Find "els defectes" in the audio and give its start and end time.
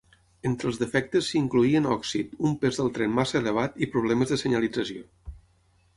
0.69-1.27